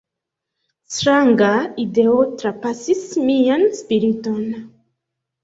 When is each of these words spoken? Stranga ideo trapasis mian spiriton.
Stranga 0.95 1.49
ideo 1.83 2.15
trapasis 2.41 3.05
mian 3.27 3.69
spiriton. 3.83 4.51